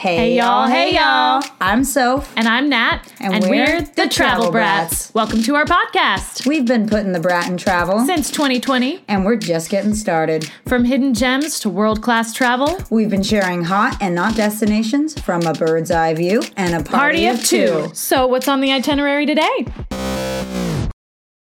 [0.00, 1.42] Hey, y'all, hey y'all.
[1.60, 2.32] I'm Soph.
[2.34, 3.02] And I'm Nat.
[3.20, 5.12] And we're the Travel Brats.
[5.12, 6.46] Welcome to our podcast.
[6.46, 10.50] We've been putting the brat in travel, Since 2020, and we're just getting started.
[10.66, 15.42] from hidden gems to world class travel, We've been sharing hot and not destinations from
[15.42, 17.90] a bird's eye view and a party, party of two.
[17.92, 19.66] So, what's on the itinerary today?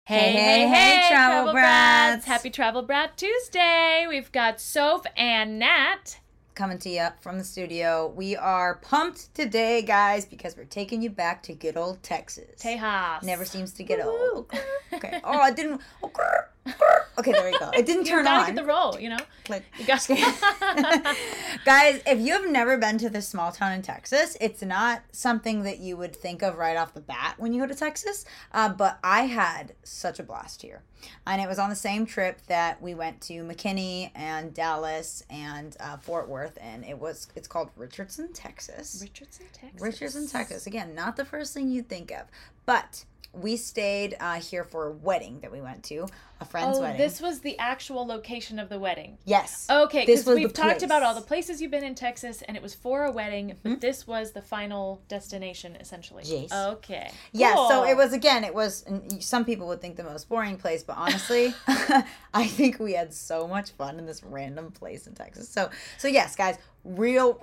[0.06, 2.26] Hey, hey, hey, Travel Brats.
[2.26, 4.06] Happy Travel Brat Tuesday.
[4.10, 6.18] We've got Soph and Nat.
[6.56, 8.14] Coming to you from the studio.
[8.16, 12.62] We are pumped today, guys, because we're taking you back to good old Texas.
[12.62, 13.24] Tejas.
[13.24, 14.52] Never seems to get old.
[14.94, 15.20] Okay.
[15.24, 15.82] Oh, I didn't.
[16.04, 16.12] oh.
[17.16, 17.70] Okay, there you go.
[17.70, 18.46] It didn't turn gotta on.
[18.48, 19.20] get the roll, you know?
[19.48, 20.02] Like- You got
[21.66, 25.62] Guys, if you have never been to this small town in Texas, it's not something
[25.62, 28.26] that you would think of right off the bat when you go to Texas.
[28.52, 30.82] Uh, but I had such a blast here.
[31.28, 35.78] And it was on the same trip that we went to McKinney and Dallas and
[35.80, 36.58] uh, Fort Worth.
[36.62, 39.00] And it was, it's called Richardson, Texas.
[39.02, 39.82] Richardson, Texas.
[39.82, 40.66] Richardson, Texas.
[40.66, 42.26] Again, not the first thing you'd think of.
[42.66, 46.08] But we stayed uh, here for a wedding that we went to,
[46.40, 46.98] a friend's Oh, wedding.
[47.00, 49.18] this was the actual location of the wedding.
[49.26, 49.66] yes.
[49.70, 52.62] Okay, This because we've talked about all the places you've been in Texas, and it
[52.62, 53.80] was for a wedding, but Mm-hmm.
[53.80, 56.22] this was the final destination, essentially.
[56.26, 56.52] Yes.
[56.54, 57.10] Okay.
[57.32, 58.44] Yeah, so it was again.
[58.44, 58.86] It was.
[59.20, 61.54] Some people would think the most boring place, but honestly,
[62.34, 65.50] I think we had so much fun in this random place in Texas.
[65.50, 67.40] So, so yes, guys, real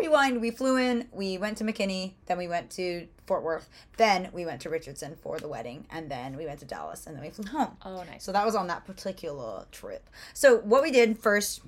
[0.00, 0.40] rewind.
[0.40, 1.08] We flew in.
[1.12, 2.14] We went to McKinney.
[2.26, 3.68] Then we went to Fort Worth.
[3.96, 7.16] Then we went to Richardson for the wedding, and then we went to Dallas, and
[7.16, 7.76] then we flew home.
[7.84, 8.24] Oh, nice.
[8.24, 10.08] So that was on that particular trip.
[10.32, 11.60] So what we did first,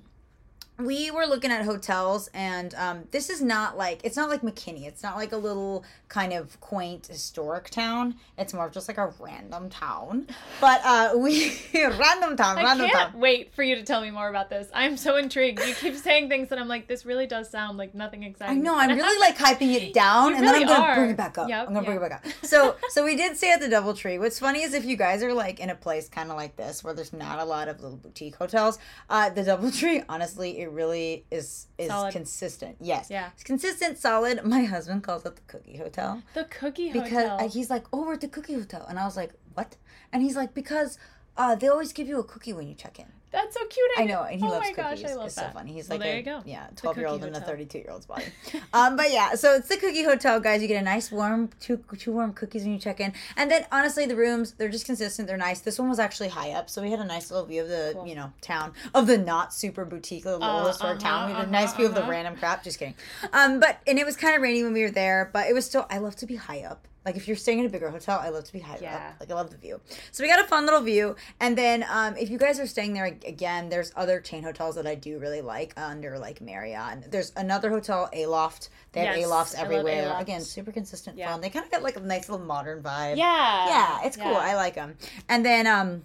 [0.79, 4.87] we were looking at hotels, and um, this is not like it's not like McKinney.
[4.87, 8.17] It's not like a little kind of quaint historic town.
[8.37, 10.27] It's more of just like a random town.
[10.61, 13.21] But uh, we random town, I random can't town.
[13.21, 14.69] wait for you to tell me more about this.
[14.75, 15.61] I'm so intrigued.
[15.61, 18.59] You keep saying things that I'm like, this really does sound like nothing exactly.
[18.59, 18.77] I know.
[18.77, 20.95] I'm really like hyping it down, and then I'm gonna are.
[20.97, 21.49] bring it back up.
[21.49, 22.33] Yep, I'm gonna bring it back up.
[22.43, 24.19] So, so we did stay at the DoubleTree.
[24.19, 26.85] What's funny is if you guys are like in a place kind of like this,
[26.85, 31.25] where there's not a lot of little boutique hotels, uh, the DoubleTree, honestly, it really
[31.31, 32.13] is is Solid.
[32.13, 32.77] consistent.
[32.81, 33.31] Yes, Yeah.
[33.35, 34.45] it's consistent, solid.
[34.45, 37.39] My husband calls it the Cookie Hotel the Cookie because Hotel.
[37.41, 39.77] uh, he's like, "Oh, we're at the Cookie Hotel," and I was like, "What?"
[40.13, 40.99] And he's like, "Because."
[41.39, 43.13] Uh, they always give you a cookie when you check in.
[43.33, 43.91] That's so cute.
[43.99, 45.03] I know, and he oh loves my cookies.
[45.03, 45.53] gosh, I love it's that.
[45.53, 45.73] so funny.
[45.73, 46.43] He's Well, like there a you go.
[46.47, 48.25] yeah, twelve year old Cookie in a thirty two year old's body.
[48.73, 50.63] um, but yeah, so it's the Cookie Hotel, guys.
[50.63, 53.67] You get a nice warm two two warm cookies when you check in, and then
[53.73, 55.29] honestly, the rooms they're just consistent.
[55.29, 55.61] They're nice.
[55.61, 57.91] This one was actually high up, so we had a nice little view of the
[57.95, 58.07] Cool.
[58.07, 61.31] you know town of the not super boutique the little Uh, historic uh-huh, town.
[61.31, 62.11] We had a nice uh-huh, view of the uh-huh.
[62.11, 62.63] random crap.
[62.65, 62.95] Just kidding.
[63.33, 65.67] Um, but and it was kind of rainy when we were there, but it was
[65.67, 65.87] still.
[65.91, 66.87] I love to be high up.
[67.07, 68.97] Like if you're staying in a bigger hotel, I love to be higher Yeah.
[68.97, 69.21] up.
[69.21, 69.81] Like I love the view.
[70.11, 71.15] So we got a fun little view.
[71.41, 74.87] And then um, if you guys are staying there again, there's other chain hotels that
[74.89, 76.93] I do really like under like Marriott.
[76.93, 78.71] And there's another hotel, Aloft.
[78.93, 80.17] They have Yes, Alofts everywhere.
[80.19, 81.31] Again, super consistent Yeah.
[81.31, 81.41] fun.
[81.41, 83.17] They kind of got like a nice little modern vibe.
[83.17, 83.69] Yeah.
[83.69, 84.33] Yeah, it's cool.
[84.33, 84.39] Yeah.
[84.39, 84.97] I like them.
[85.29, 86.03] And then um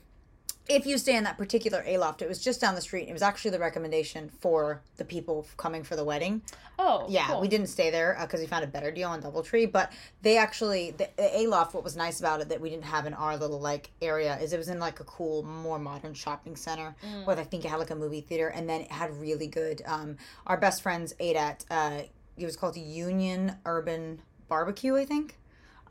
[0.70, 3.10] if you stay in that particular Aloft, it was just down the street.
[3.10, 6.42] It was actually the recommendation for the people coming for the wedding.
[6.80, 7.42] Oh, Yeah, cool.
[7.42, 9.72] we didn't stay there because we found a better deal on DoubleTree.
[9.72, 13.06] But they actually, the, the Aloft, what was nice about it that we didn't have
[13.06, 16.56] in our little like area is it was in like a cool, more modern shopping
[16.56, 17.26] center Mm.
[17.26, 19.82] where I think it had like a movie theater, and then it had really good.
[19.86, 20.18] Um,
[20.48, 21.66] our best friends ate at.
[21.70, 22.02] Uh,
[22.38, 25.38] it was called Union Urban Barbecue, I think.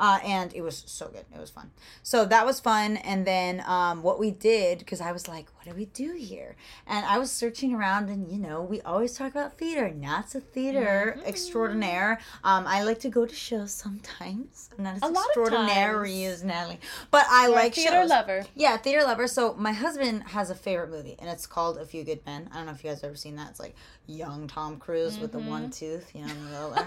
[0.00, 1.26] Uh, and it was so good.
[1.32, 1.70] It was fun.
[2.02, 2.96] So that was fun.
[2.96, 6.56] And then um, what we did, because I was like, what do we do here?
[6.86, 9.90] And I was searching around, and you know, we always talk about theater.
[9.90, 11.28] Nat's a theater Mm-hmm.
[11.28, 12.18] extraordinaire.
[12.44, 14.70] Um, I like to go to shows sometimes.
[14.78, 16.80] I'm not as A lot of extraordinary as Natalie,
[17.10, 18.10] but I You're like theater shows.
[18.10, 18.44] lover.
[18.54, 19.26] Yeah, theater lover.
[19.26, 22.48] So my husband has a favorite movie, and it's called A Few Good Men.
[22.52, 23.50] I don't know if you guys have ever seen that.
[23.50, 23.74] It's like
[24.06, 25.48] young Tom Cruise with the Mm-hmm.
[25.48, 26.86] one tooth, you know, the.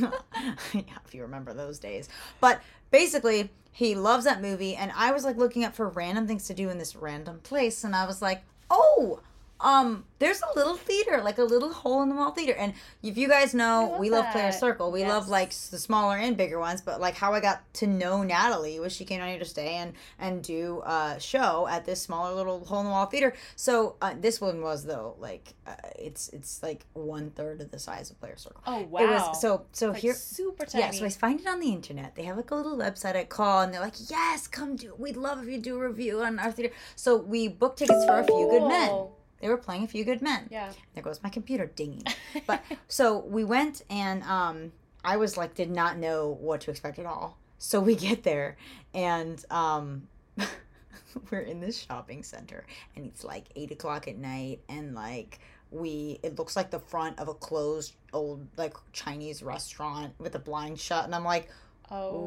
[0.00, 0.10] Yeah.
[0.74, 2.08] yeah, if you remember those days.
[2.40, 2.60] But
[2.90, 6.54] basically, he loves that movie, and I was like looking up for random things to
[6.54, 9.20] do in this random place, and I was like, oh.
[9.58, 13.16] Um, there's a little theater, like a little hole in the wall theater, and if
[13.16, 14.52] you guys know, love we love Player.
[14.52, 14.90] Circle.
[14.92, 18.22] We love like the smaller and bigger ones, but like how I got to know
[18.22, 22.02] Natalie was she came down here to stay and and do a show at this
[22.02, 23.34] smaller little hole in the wall theater.
[23.56, 27.78] So uh, this one was though like uh, it's it's like one third of the
[27.78, 28.62] size of Player Circle.
[28.66, 29.00] Oh wow.
[29.00, 30.14] It was so so Like here.
[30.14, 30.84] super tiny.
[30.84, 32.14] Yeah, so I find it on the internet.
[32.14, 34.94] They have like a little website I call, and they're like, "Yes, come do.
[34.98, 38.18] We'd love if you do a review on our theater." So we booked tickets for
[38.20, 39.06] a few good men.
[39.40, 40.48] They were playing a few good men.
[40.50, 40.72] Yeah.
[40.94, 42.02] There goes my computer dinging.
[42.46, 44.72] But so we went and um
[45.04, 47.38] I was like did not know what to expect at all.
[47.58, 48.56] So we get there
[48.94, 50.08] and um
[51.30, 55.40] we're in this shopping center and it's like eight o'clock at night and like
[55.70, 60.38] we it looks like the front of a closed old like Chinese restaurant with a
[60.38, 61.48] blind shut, and I'm like,
[61.90, 62.20] Oh,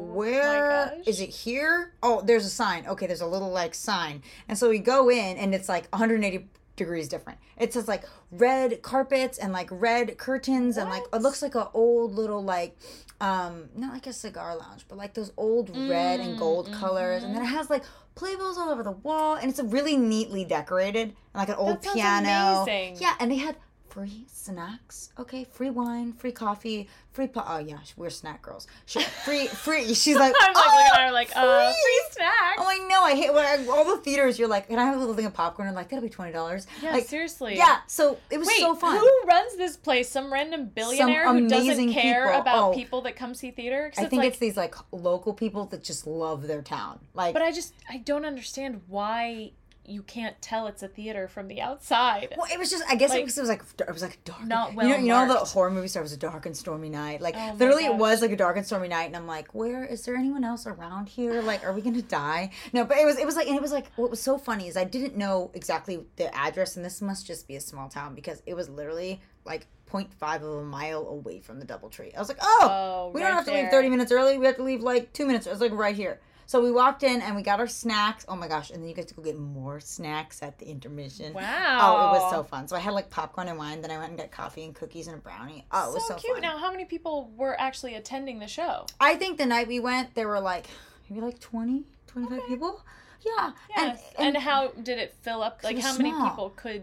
[0.94, 1.06] gosh.
[1.06, 1.92] is it here?
[2.02, 2.86] Oh, there's a sign.
[2.86, 4.22] Okay, there's a little like sign.
[4.48, 6.48] And so we go in and it's like 180
[6.80, 7.38] degrees different.
[7.56, 11.70] It says like red carpets and like red curtains and like it looks like a
[11.72, 12.76] old little like
[13.20, 17.22] um not like a cigar lounge, but like those old red and gold Mm, colors.
[17.22, 17.84] And then it has like
[18.14, 22.62] playbills all over the wall and it's really neatly decorated and like an old piano.
[22.64, 22.96] amazing.
[23.00, 23.56] Yeah, and they had
[23.90, 25.10] free snacks.
[25.18, 28.66] Okay, free wine, free coffee, free po- oh yeah, we're snack girls.
[28.86, 29.94] She, free free.
[29.94, 32.56] She's like, I'm like oh, looking at her like, uh, free." free snacks.
[32.58, 33.02] Oh, I know.
[33.02, 34.38] I hate when I, all the theaters.
[34.38, 35.66] You're like, can I have a little thing of popcorn?
[35.68, 36.66] And like, that'll be twenty dollars.
[36.82, 37.56] yeah, like, seriously.
[37.56, 37.78] yeah.
[37.86, 38.96] So it was Wait, so fun.
[38.98, 40.08] who runs this place?
[40.08, 42.40] Some random billionaire who doesn't care people.
[42.40, 42.74] about Oh.
[42.74, 43.84] people that come see theater?
[43.96, 47.00] I it's think like, it's these like local people that just love their town.
[47.14, 49.52] Like, But I just I don't understand why
[49.90, 52.34] you can't tell it's a theater from the outside.
[52.36, 52.84] Well, it was just.
[52.88, 54.44] I guess Like, it was, it was like it was like dark.
[54.46, 54.86] not well.
[54.86, 57.20] you know, you know the horror movie star was a dark and stormy night.
[57.20, 59.84] Like Oh literally, it was like a dark and stormy night, and I'm like, where
[59.84, 61.42] is there anyone else around here?
[61.42, 62.50] Like, are we gonna die?
[62.72, 64.68] No, but it was it was like and it was like what was so funny
[64.68, 68.14] is I didn't know exactly the address, and this must just be a small town
[68.14, 72.14] because it was literally like 0.5 of a mile away from the DoubleTree.
[72.14, 74.38] I was like, oh, Oh, we don't have to leave 30 minutes early.
[74.38, 75.46] We have to leave like two minutes.
[75.46, 76.20] It was like right here.
[76.50, 78.24] So we walked in and we got our snacks.
[78.26, 78.70] Oh my gosh!
[78.70, 81.32] And then you get to go get more snacks at the intermission.
[81.32, 81.78] Wow.
[81.80, 82.66] Oh, it was so fun.
[82.66, 83.80] So I had like popcorn and wine.
[83.80, 85.64] Then I went and got coffee and cookies and a brownie.
[85.70, 86.32] Oh, it was so, cute.
[86.32, 86.42] fun.
[86.42, 88.86] Now, how many people were actually attending the show?
[88.98, 90.66] I think the night we went, there were like
[91.08, 92.48] maybe like 20, 25 Okay.
[92.48, 92.82] people.
[93.24, 93.52] Yeah.
[93.76, 94.02] Yes.
[94.18, 95.60] And, how did it fill up?
[95.62, 96.82] Like, how many people could?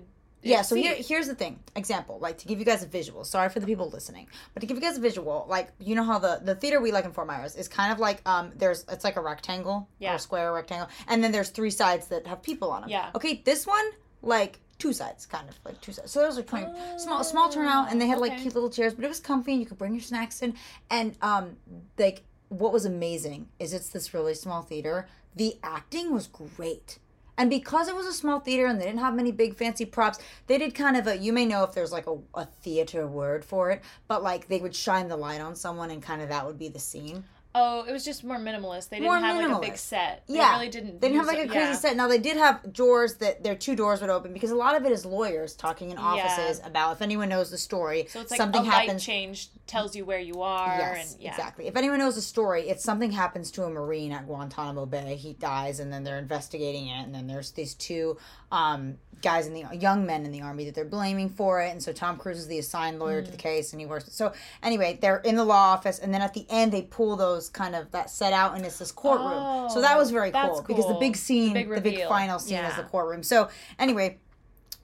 [0.49, 1.59] Yeah, so here, here's the thing.
[1.75, 3.23] Example, like to give you guys a visual.
[3.23, 6.03] Sorry for the people listening, but to give you guys a visual, like you know
[6.03, 8.85] how the the theater we like in Fort Myers is kind of like um there's
[8.89, 10.15] it's like a rectangle or Yeah.
[10.15, 12.89] a square rectangle, and then there's three sides that have people on them.
[12.89, 13.11] Yeah.
[13.15, 13.85] Okay, this one
[14.21, 16.11] like two sides, kind of like two sides.
[16.11, 16.67] So those are twenty
[16.97, 19.59] small small turnout, and they had like cute little chairs, but it was comfy, and
[19.61, 20.55] you could bring your snacks in.
[20.89, 21.57] And um
[21.97, 25.07] like what was amazing is it's this really small theater.
[25.35, 26.97] The acting was great.
[27.37, 30.19] And because it was a small theater and they didn't have many big fancy props,
[30.47, 33.45] they did kind of a you may know if there's like a, a theater word
[33.45, 36.45] for it, but like they would shine the light on someone and kind of that
[36.45, 37.23] would be the scene.
[37.55, 38.89] Oh, it was just more minimalist.
[38.89, 40.23] They didn't More have like a big set.
[40.27, 40.53] They Yeah.
[40.53, 41.01] really didn't.
[41.01, 41.73] They didn't have like a crazy yeah.
[41.73, 41.95] set.
[41.95, 44.85] Now they did have doors that their two doors would open because a lot of
[44.85, 46.03] it is lawyers talking in Yeah.
[46.03, 49.95] offices about if anyone knows the story, So it's like something a light change tells
[49.95, 50.77] you where you are.
[50.77, 51.31] Yes, and yeah.
[51.31, 51.67] exactly.
[51.67, 55.15] If anyone knows the story, it's something happens to a Marine at Guantanamo Bay.
[55.15, 57.03] He dies, and then they're investigating it.
[57.03, 58.17] And then there's these two
[58.51, 61.71] um, guys in the young men in the army that they're blaming for it.
[61.71, 63.25] And so Tom Cruise is the assigned lawyer Mm.
[63.25, 64.05] to the case, and he works.
[64.11, 67.49] So anyway, they're in the law office, and then at the end they pull those
[67.49, 69.69] kind of that set out, and it's this courtroom.
[69.71, 72.07] so that was very Oh, that's cool, because the big scene, The big the big
[72.07, 72.81] final scene is Yeah.
[72.81, 73.23] the courtroom.
[73.23, 73.49] So
[73.79, 74.19] anyway.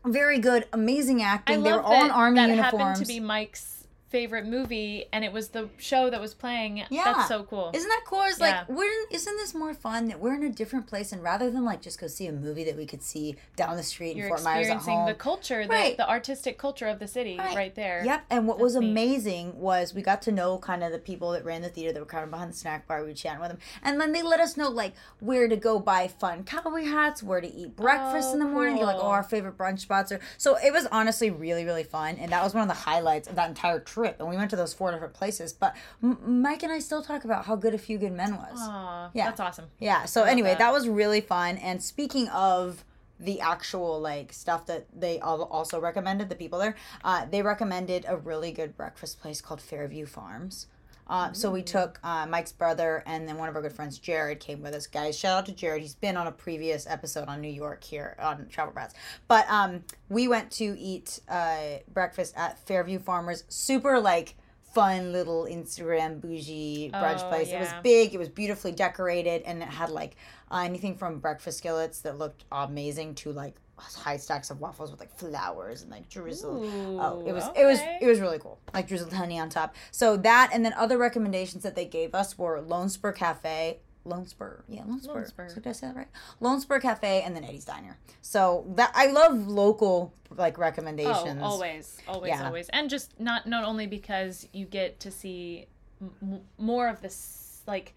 [0.06, 1.64] Very good, amazing acting.
[1.64, 2.82] They love were all in army that uniforms.
[2.84, 3.83] happened to be Mike's
[4.14, 6.84] favorite movie, and it was the show that was playing.
[6.92, 7.04] Yeah.
[7.04, 7.72] That's so cool.
[7.74, 8.22] Isn't that cool?
[8.28, 8.60] It's Yeah.
[8.60, 11.66] like we're isn't this more fun that we're in a different place and rather than
[11.66, 14.30] like just go see a movie that we could see down the street You're in
[14.34, 15.08] Fort Myers at experiencing home.
[15.08, 15.98] the culture, the, Right.
[15.98, 17.56] the artistic culture of the city Right.
[17.56, 18.04] right, there.
[18.06, 18.92] Yep, and what was That's neat.
[18.92, 22.00] amazing was we got to know kind of the people that ran the theater that
[22.00, 23.02] were kind of behind the snack bar.
[23.02, 25.80] We were chatting with them, and then they let us know like where to go
[25.80, 28.78] buy fun cowboy hats, where to eat breakfast Oh, in the oh, morning.
[28.78, 30.20] You're like, oh, our favorite brunch spots are.
[30.38, 33.36] So it was honestly really really fun, and that was one of the highlights of
[33.38, 34.03] that entire trip.
[34.20, 37.24] And we went to those four different places, but M- Mike and I still talk
[37.26, 38.58] about how good A Few Good Men was.
[38.60, 39.26] Aw, Yeah.
[39.26, 39.66] that's awesome.
[39.80, 40.06] Yeah.
[40.06, 40.60] So anyway, that.
[40.60, 40.74] that.
[40.74, 41.58] was really fun.
[41.58, 42.84] And speaking of
[43.20, 48.06] the actual like stuff that they al- also recommended, the people there, uh, they recommended
[48.08, 50.68] a really good breakfast place called Fairview Farms.
[51.08, 54.40] Uh, so we took uh, Mike's brother and then one of our good friends, Jared,
[54.40, 54.88] came with us.
[54.88, 55.82] Guys, shout out to Jared.
[55.82, 58.94] He's been on a previous episode on New York here on Travel Brats.
[59.28, 63.44] But um, we went to eat uh, breakfast at Fairview Farmers.
[63.50, 64.36] Super like
[64.74, 67.50] fun little Instagram bougie brunch Oh, place.
[67.50, 68.14] It was big.
[68.14, 70.16] It was beautifully decorated, and it had like
[70.52, 73.56] uh, anything from breakfast skillets that looked amazing to like
[73.96, 76.64] high stacks of waffles with like flowers and like drizzle.
[77.00, 78.60] oh, it was it was it was really cool.
[78.74, 79.76] Like drizzled honey on top.
[79.92, 83.80] So that, and then other recommendations that they gave us were Lone Spur Cafe.
[84.06, 85.14] Lone Spur, yeah, Lone Spur.
[85.14, 85.48] Lone Spur.
[85.50, 86.10] So did I say that right?
[86.42, 87.98] Lone Spur Cafe, and then Eddie's Diner.
[88.22, 91.40] So that I love local like recommendations.
[91.42, 92.46] Oh, always, always, Yeah.
[92.46, 95.68] always, and just not not only because you get to see
[96.02, 97.96] m- more of this, like,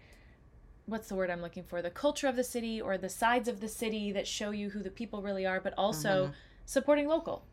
[0.87, 1.81] what's the word I'm looking for?
[1.81, 4.81] The culture of the city or the sides of the city that show you who
[4.81, 6.33] the people really are, but also Mm-hmm.
[6.65, 7.45] supporting local.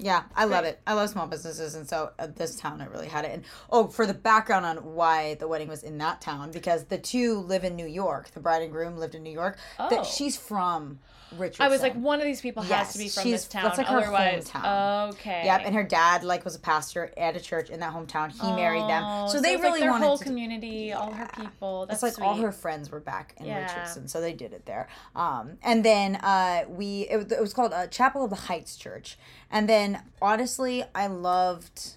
[0.00, 0.80] Yeah, I love it.
[0.86, 3.32] I love small businesses, and so uh, this town it really had it.
[3.32, 6.98] And oh, for the background on why the wedding was in that town, because the
[6.98, 8.30] two live in New York.
[8.30, 9.58] The bride and groom lived in New York.
[9.78, 9.90] Oh.
[9.90, 11.00] That she's from
[11.36, 11.66] Richardson.
[11.66, 13.64] I was like, one of these people has Yes, to be from she's- this town.
[13.64, 15.10] that's like her Otherwise, hometown.
[15.14, 15.42] okay.
[15.44, 18.30] Yep, and her dad like was a pastor at a church in that hometown.
[18.30, 20.24] He married them, Oh, so they it's really like their wanted whole to.
[20.24, 21.84] community, all her people.
[21.86, 23.62] That's it's like all her friends were back in Yeah.
[23.62, 24.88] Richardson, so they did it there.
[25.16, 28.76] Um, and then uh, we it, was- it was called uh, Chapel of the Heights
[28.76, 29.18] Church.
[29.50, 29.87] And then
[30.20, 31.96] honestly, I loved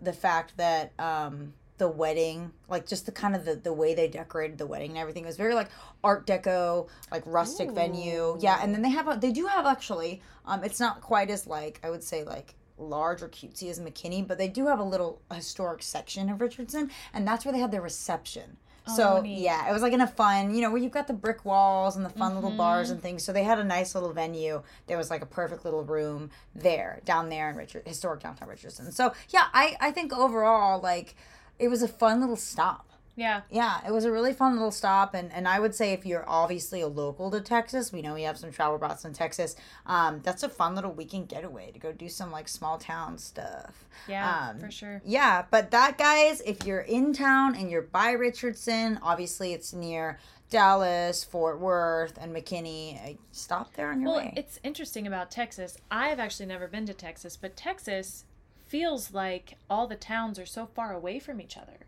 [0.00, 4.08] the fact that um, the wedding, like just the kind of the, the way they
[4.08, 5.70] decorated the wedding and everything, it was very like
[6.04, 8.36] Art Deco, like rustic venue.
[8.40, 10.22] Yeah, and then they have a they do have actually.
[10.46, 14.26] Um, it's not quite as like I would say like large or cutesy as McKinney,
[14.26, 17.72] but they do have a little historic section of Richardson, and that's where they had
[17.72, 18.56] their reception.
[18.96, 19.40] So Oh, neat.
[19.40, 21.96] yeah, it was like in a fun, you know, where you've got the brick walls
[21.96, 22.58] and the fun little Mm-hmm.
[22.58, 23.22] bars and things.
[23.24, 24.62] So they had a nice little venue.
[24.86, 28.90] There was like a perfect little room there, down there in Richard, historic downtown Richardson.
[28.92, 31.14] So yeah, I I think overall like
[31.58, 32.87] it was a fun little stop.
[33.18, 33.40] Yeah.
[33.50, 36.24] Yeah, it was a really fun little stop, and, and I would say if you're
[36.28, 39.56] obviously a local to Texas, we know we have some travel brats in Texas.
[39.86, 43.88] Um, that's a fun little weekend getaway to go do some like small town stuff.
[44.08, 45.02] Yeah, Um, for sure.
[45.04, 50.18] Yeah, but that guys, if you're in town and you're by Richardson, obviously it's near
[50.48, 53.14] Dallas, Fort Worth, and McKinney.
[53.14, 54.24] uh, Stop there on your Well, way.
[54.34, 55.76] Well, it's interesting about Texas.
[55.90, 58.24] I've actually never been to Texas, but Texas
[58.66, 61.80] feels like all the towns are so far away from each other.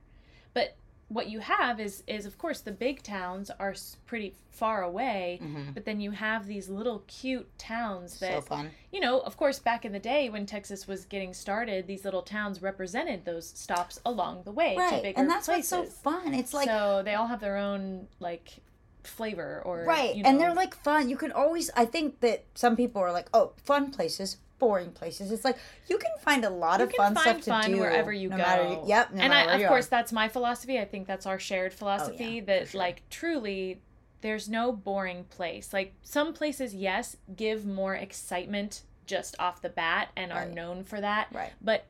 [0.53, 0.75] But
[1.11, 3.75] what you have is is of course the big towns are
[4.07, 5.41] pretty far away,
[5.75, 8.41] but then you have these little cute towns that Mm-hmm.
[8.41, 8.71] so fun.
[8.93, 12.23] you know, of course, back in the day when Texas was getting started, these little
[12.23, 15.73] towns represented those stops along the way to Right, bigger and that's places.
[15.73, 16.33] what's so fun.
[16.35, 18.61] It's like so they all have their own like
[19.03, 22.77] flavor or right you and they're like fun you can always i think that some
[22.77, 26.79] people are like oh fun places boring places it's like you can find a lot
[26.79, 28.43] you of fun stuff to do wherever you no go.
[28.43, 29.91] matter yep no and I, of course, are.
[29.91, 30.79] that's my philosophy.
[30.79, 32.79] I think that's our shared oh, philosophy for that sure.
[32.79, 33.81] like truly,
[34.21, 35.73] there's no boring place.
[35.73, 41.01] Like some places, yes, give more excitement just off the bat and are known for
[41.01, 41.29] that.
[41.33, 41.53] Right.
[41.61, 41.87] But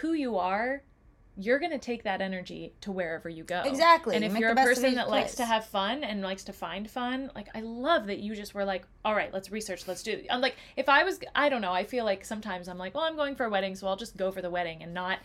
[0.00, 0.82] who you are.
[1.42, 3.62] You're gonna take that energy to wherever you go.
[3.64, 4.14] Exactly.
[4.14, 6.90] And if make you're a person that likes to have fun and likes to find
[6.90, 10.22] fun, like I love that you just were like, all right, let's research, let's do.
[10.28, 13.04] I'm like, if I was, I don't know, I feel like sometimes I'm like, well,
[13.04, 15.18] I'm going for a wedding, so I'll just go for the wedding and not,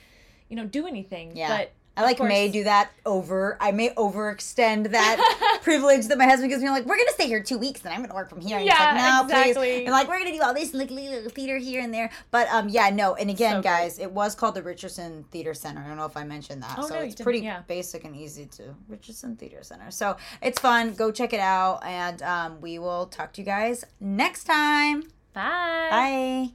[0.48, 1.36] you know, do anything.
[1.36, 1.50] Yeah.
[1.50, 3.58] But I like may do that over.
[3.62, 6.70] I may overextend that privilege that my husband gives me.
[6.70, 8.58] Like, we're gonna stay here two weeks, and I'm gonna work from here.
[8.58, 8.96] And Yeah, like,
[9.30, 9.50] no, please.
[9.50, 9.86] exactly.
[9.86, 12.12] And like, we're gonna do all this like little theater here and there.
[12.32, 13.16] But um, yeah, no.
[13.16, 15.82] And again, So guys, it was called the Richardson Theater Center.
[15.82, 16.75] I don't know if I mentioned that.
[16.78, 17.62] Oh, so no, it's pretty yeah.
[17.68, 19.90] basic and easy to Richardson Theater Center.
[19.92, 20.94] So it's fun.
[20.96, 25.04] Go check it out, and um, we will talk to you guys next time.
[25.34, 25.88] Bye.
[25.92, 26.50] Bye.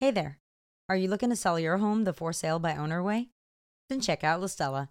[0.00, 0.38] Hey there.
[0.88, 3.28] Are you looking to sell your home the for sale by owner way?
[3.92, 4.88] Then check out Listella.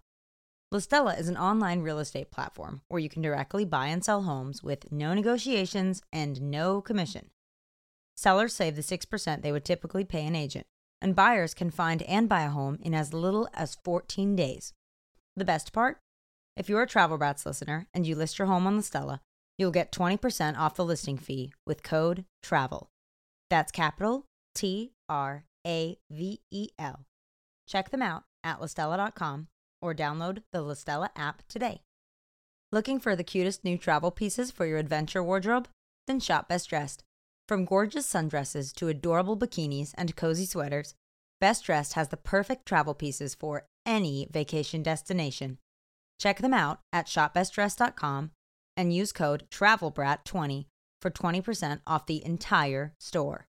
[0.71, 4.61] Listella is an online real estate platform where you can directly buy and sell homes
[4.61, 7.31] with no negotiations and no commission.
[8.15, 10.67] Sellers save the 6% they would typically pay an agent,
[11.01, 14.71] and buyers can find and buy a home in as little as 14 days.
[15.35, 15.97] The best part?
[16.55, 19.21] If you're a Travel Brats listener and you list your home on Listella,
[19.57, 22.87] you'll get 20% off the listing fee with code TRAVEL.
[23.49, 27.07] That's capital T R A V E L.
[27.67, 29.47] Check them out at listella.com
[29.81, 31.81] or download the Listella app today.
[32.71, 35.67] Looking for the cutest new travel pieces for your adventure wardrobe?
[36.07, 37.03] Then shop Best Dressed.
[37.47, 40.93] From gorgeous sundresses to adorable bikinis and cozy sweaters,
[41.41, 45.57] Best Dressed has the perfect travel pieces for any vacation destination.
[46.19, 48.31] Check them out at shopbestdressed.com
[48.77, 50.65] and use code TRAVELBRAT20
[51.01, 53.47] for 20% off the entire store.